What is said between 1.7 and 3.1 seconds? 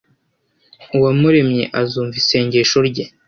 azumva isengesho rye